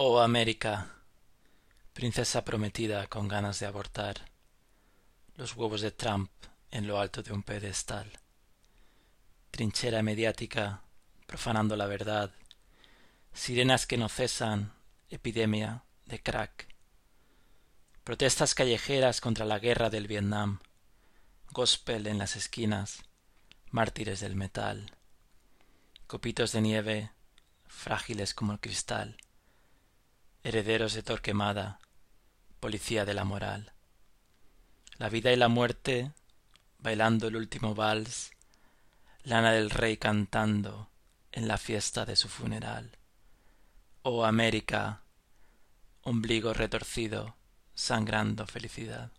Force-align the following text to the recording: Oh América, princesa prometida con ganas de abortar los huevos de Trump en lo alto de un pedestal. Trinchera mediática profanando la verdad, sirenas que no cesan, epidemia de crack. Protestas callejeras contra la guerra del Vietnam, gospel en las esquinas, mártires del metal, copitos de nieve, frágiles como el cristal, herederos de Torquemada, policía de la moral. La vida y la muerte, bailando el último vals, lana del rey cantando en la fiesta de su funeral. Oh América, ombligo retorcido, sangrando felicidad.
Oh 0.00 0.20
América, 0.20 0.92
princesa 1.92 2.44
prometida 2.44 3.08
con 3.08 3.26
ganas 3.26 3.58
de 3.58 3.66
abortar 3.66 4.30
los 5.34 5.56
huevos 5.56 5.80
de 5.80 5.90
Trump 5.90 6.30
en 6.70 6.86
lo 6.86 7.00
alto 7.00 7.24
de 7.24 7.32
un 7.32 7.42
pedestal. 7.42 8.08
Trinchera 9.50 10.00
mediática 10.04 10.82
profanando 11.26 11.74
la 11.74 11.86
verdad, 11.86 12.32
sirenas 13.32 13.88
que 13.88 13.96
no 13.96 14.08
cesan, 14.08 14.72
epidemia 15.10 15.82
de 16.06 16.22
crack. 16.22 16.68
Protestas 18.04 18.54
callejeras 18.54 19.20
contra 19.20 19.46
la 19.46 19.58
guerra 19.58 19.90
del 19.90 20.06
Vietnam, 20.06 20.60
gospel 21.50 22.06
en 22.06 22.18
las 22.18 22.36
esquinas, 22.36 23.02
mártires 23.72 24.20
del 24.20 24.36
metal, 24.36 24.94
copitos 26.06 26.52
de 26.52 26.60
nieve, 26.60 27.10
frágiles 27.66 28.32
como 28.32 28.52
el 28.52 28.60
cristal, 28.60 29.18
herederos 30.48 30.94
de 30.94 31.02
Torquemada, 31.02 31.78
policía 32.58 33.04
de 33.04 33.12
la 33.12 33.24
moral. 33.24 33.74
La 34.96 35.10
vida 35.10 35.30
y 35.30 35.36
la 35.36 35.48
muerte, 35.48 36.10
bailando 36.78 37.28
el 37.28 37.36
último 37.36 37.74
vals, 37.74 38.30
lana 39.24 39.52
del 39.52 39.68
rey 39.68 39.98
cantando 39.98 40.88
en 41.32 41.48
la 41.48 41.58
fiesta 41.58 42.06
de 42.06 42.16
su 42.16 42.30
funeral. 42.30 42.96
Oh 44.00 44.24
América, 44.24 45.02
ombligo 46.02 46.54
retorcido, 46.54 47.36
sangrando 47.74 48.46
felicidad. 48.46 49.12